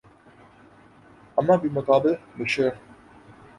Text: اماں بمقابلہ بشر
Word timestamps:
اماں 1.37 1.57
بمقابلہ 1.61 2.13
بشر 2.37 2.71